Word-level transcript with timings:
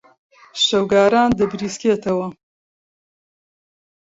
شەوگاران 0.63 1.29
دەبریسکێتەوە. 1.39 2.27